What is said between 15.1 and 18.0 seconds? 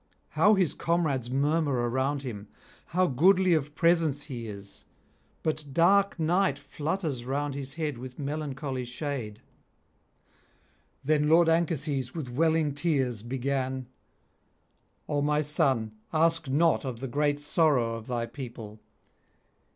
my son, ask not of the great sorrow